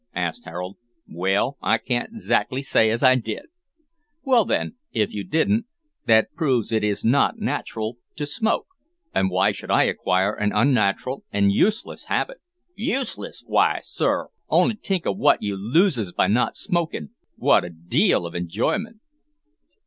asked 0.15 0.45
Harold. 0.45 0.77
"Well, 1.07 1.57
I 1.61 1.77
can't 1.77 2.19
'zactly 2.19 2.63
say 2.63 2.89
as 2.89 3.03
I 3.03 3.13
did." 3.13 3.43
"Well, 4.23 4.45
then, 4.45 4.73
if 4.91 5.13
you 5.13 5.23
didn't, 5.23 5.67
that 6.07 6.33
proves 6.33 6.69
that 6.69 6.77
it 6.77 6.85
is 6.85 7.05
not 7.05 7.37
natural 7.37 7.97
to 8.15 8.25
smoke, 8.25 8.65
and 9.13 9.29
why 9.29 9.51
should 9.51 9.69
I 9.69 9.83
acquire 9.83 10.33
an 10.33 10.53
unnatural 10.55 11.23
and 11.31 11.51
useless 11.51 12.05
habit?" 12.05 12.39
"Useless! 12.73 13.43
why, 13.45 13.81
sir, 13.83 14.29
on'y 14.49 14.75
think 14.83 15.05
of 15.05 15.19
wot 15.19 15.43
you 15.43 15.55
loses 15.55 16.11
by 16.11 16.25
not 16.25 16.57
smokin' 16.57 17.11
wot 17.37 17.63
a 17.63 17.69
deal 17.69 18.25
of 18.25 18.33
enjoyment!" 18.33 19.01